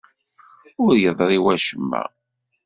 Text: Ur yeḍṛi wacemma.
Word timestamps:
Ur 0.83 0.93
yeḍṛi 1.03 1.39
wacemma. 1.45 2.01